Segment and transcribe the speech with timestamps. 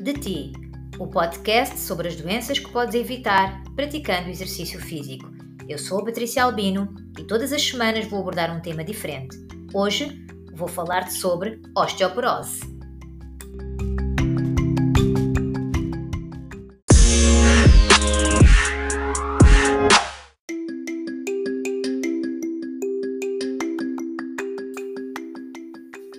[0.00, 0.52] de Ti,
[0.98, 5.30] o podcast sobre as doenças que podes evitar praticando exercício físico.
[5.68, 9.36] Eu sou a Patrícia Albino e todas as semanas vou abordar um tema diferente.
[9.74, 12.75] Hoje vou falar-te sobre osteoporose.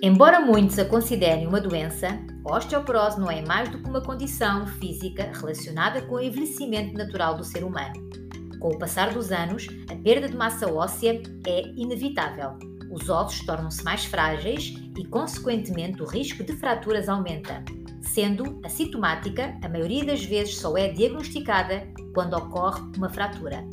[0.00, 4.64] Embora muitos a considerem uma doença, a osteoporose não é mais do que uma condição
[4.64, 7.94] física relacionada com o envelhecimento natural do ser humano.
[8.60, 12.56] Com o passar dos anos, a perda de massa óssea é inevitável.
[12.92, 17.64] Os ossos tornam-se mais frágeis e, consequentemente, o risco de fraturas aumenta.
[18.00, 23.66] Sendo assintomática, a maioria das vezes só é diagnosticada quando ocorre uma fratura.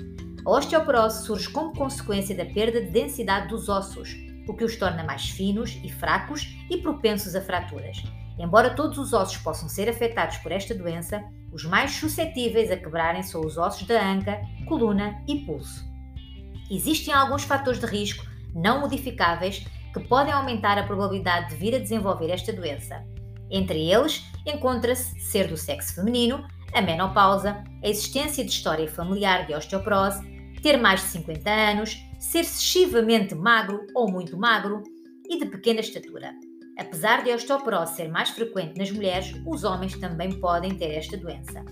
[0.43, 5.03] A osteoporose surge como consequência da perda de densidade dos ossos, o que os torna
[5.03, 8.03] mais finos e fracos e propensos a fraturas.
[8.37, 13.23] Embora todos os ossos possam ser afetados por esta doença, os mais suscetíveis a quebrarem
[13.23, 15.85] são os ossos da anca, coluna e pulso.
[16.69, 21.79] Existem alguns fatores de risco não modificáveis que podem aumentar a probabilidade de vir a
[21.79, 23.05] desenvolver esta doença.
[23.49, 29.53] Entre eles, encontra-se ser do sexo feminino, a menopausa, a existência de história familiar de
[29.53, 30.25] osteoporose,
[30.61, 34.81] ter mais de 50 anos, ser excessivamente magro ou muito magro
[35.29, 36.33] e de pequena estatura.
[36.77, 41.15] Apesar de a osteoporose ser mais frequente nas mulheres, os homens também podem ter esta
[41.15, 41.63] doença.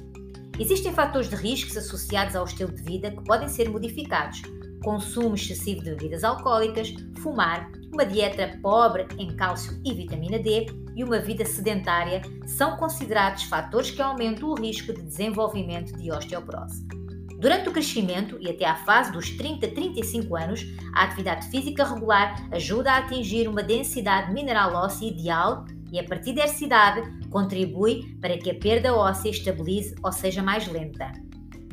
[0.59, 4.41] Existem fatores de riscos associados ao estilo de vida que podem ser modificados.
[4.83, 11.03] Consumo excessivo de bebidas alcoólicas, fumar, uma dieta pobre em cálcio e vitamina D e
[11.03, 17.02] uma vida sedentária são considerados fatores que aumentam o risco de desenvolvimento de osteoporose.
[17.43, 21.83] Durante o crescimento e até à fase dos 30 a 35 anos, a atividade física
[21.83, 28.15] regular ajuda a atingir uma densidade mineral óssea ideal e, a partir dessa idade, contribui
[28.21, 31.11] para que a perda óssea estabilize ou seja mais lenta.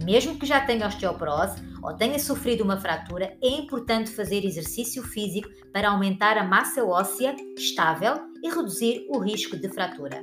[0.03, 5.48] Mesmo que já tenha osteoporose ou tenha sofrido uma fratura, é importante fazer exercício físico
[5.72, 10.20] para aumentar a massa óssea estável e reduzir o risco de fratura.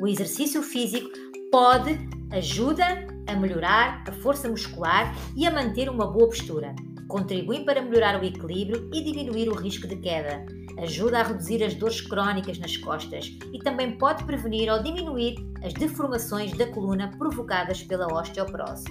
[0.00, 1.08] O exercício físico
[1.52, 1.96] pode
[2.32, 6.74] ajuda a melhorar a força muscular e a manter uma boa postura.
[7.06, 10.44] Contribui para melhorar o equilíbrio e diminuir o risco de queda.
[10.82, 15.72] Ajuda a reduzir as dores crónicas nas costas e também pode prevenir ou diminuir as
[15.72, 18.84] deformações da coluna provocadas pela osteoporose.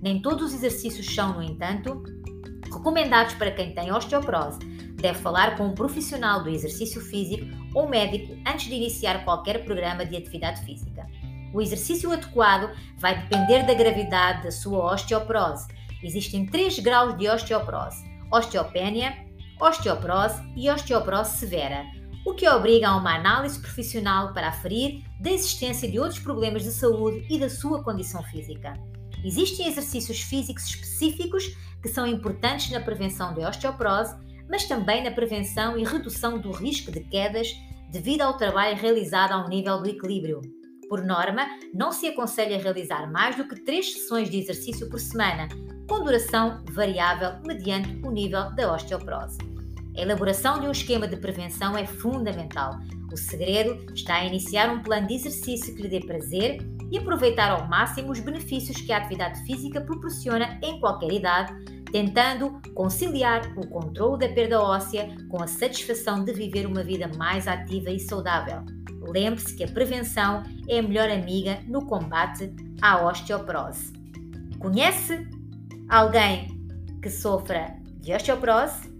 [0.00, 2.02] Nem todos os exercícios são, no entanto,
[2.72, 4.58] recomendados para quem tem osteoporose.
[4.94, 7.44] Deve falar com um profissional do exercício físico
[7.74, 11.06] ou médico antes de iniciar qualquer programa de atividade física.
[11.54, 15.68] O exercício adequado vai depender da gravidade da sua osteoporose.
[16.02, 19.14] Existem três graus de osteoporose: osteopénia,
[19.60, 21.84] osteoporose e osteoporose severa,
[22.26, 26.72] o que obriga a uma análise profissional para aferir da existência de outros problemas de
[26.72, 28.74] saúde e da sua condição física.
[29.24, 34.16] Existem exercícios físicos específicos que são importantes na prevenção de osteoporose,
[34.50, 37.48] mas também na prevenção e redução do risco de quedas
[37.92, 40.40] devido ao trabalho realizado ao nível do equilíbrio.
[40.88, 45.48] Por norma, não se aconselha realizar mais do que três sessões de exercício por semana,
[45.88, 49.38] com duração variável mediante o nível da osteoporose.
[49.96, 52.78] A elaboração de um esquema de prevenção é fundamental.
[53.12, 56.58] O segredo está a iniciar um plano de exercício que lhe dê prazer
[56.90, 61.54] e aproveitar ao máximo os benefícios que a atividade física proporciona em qualquer idade,
[61.92, 67.46] tentando conciliar o controle da perda óssea com a satisfação de viver uma vida mais
[67.46, 68.64] ativa e saudável.
[69.06, 73.92] Lembre-se que a prevenção é a melhor amiga no combate à osteoporose.
[74.58, 75.28] Conhece
[75.88, 76.48] alguém
[77.02, 78.92] que sofra de osteoporose?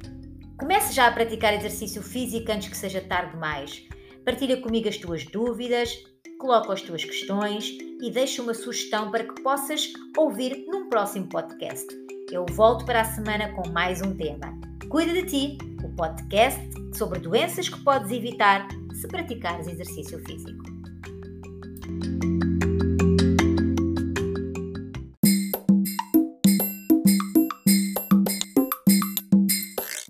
[0.59, 3.83] Comece já a praticar exercício físico antes que seja tarde demais.
[4.25, 5.91] Partilha comigo as tuas dúvidas,
[6.39, 11.87] coloca as tuas questões e deixa uma sugestão para que possas ouvir num próximo podcast.
[12.31, 14.59] Eu volto para a semana com mais um tema.
[14.89, 16.61] Cuida de ti, o podcast
[16.95, 20.65] sobre doenças que podes evitar se praticares exercício físico.